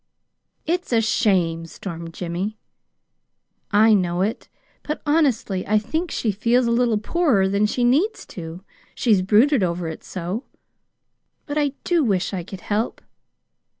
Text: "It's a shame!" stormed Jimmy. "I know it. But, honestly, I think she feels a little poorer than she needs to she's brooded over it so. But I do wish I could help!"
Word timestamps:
"It's 0.65 0.91
a 0.91 0.99
shame!" 0.99 1.67
stormed 1.67 2.15
Jimmy. 2.15 2.57
"I 3.69 3.93
know 3.93 4.21
it. 4.23 4.49
But, 4.81 4.99
honestly, 5.05 5.63
I 5.67 5.77
think 5.77 6.09
she 6.09 6.31
feels 6.31 6.65
a 6.65 6.71
little 6.71 6.97
poorer 6.97 7.47
than 7.47 7.67
she 7.67 7.83
needs 7.83 8.25
to 8.29 8.63
she's 8.95 9.21
brooded 9.21 9.61
over 9.61 9.87
it 9.87 10.03
so. 10.03 10.45
But 11.45 11.59
I 11.59 11.73
do 11.83 12.03
wish 12.03 12.33
I 12.33 12.41
could 12.43 12.61
help!" 12.61 13.01